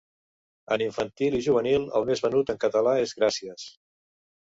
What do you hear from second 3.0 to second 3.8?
és Gràcies.